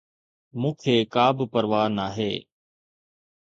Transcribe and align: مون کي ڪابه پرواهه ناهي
مون 0.59 0.73
کي 0.81 0.95
ڪابه 1.13 1.45
پرواهه 1.53 1.89
ناهي 1.97 2.31